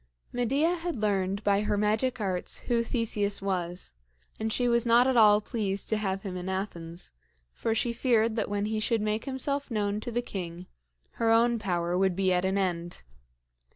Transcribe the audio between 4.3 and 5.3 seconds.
and she was not at